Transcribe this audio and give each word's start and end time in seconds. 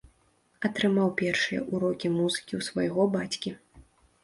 Атрымаў 0.69 1.11
першыя 1.19 1.59
ўрокі 1.73 2.13
музыкі 2.17 2.53
ў 2.59 2.69
свайго 2.71 3.01
бацькі. 3.19 3.57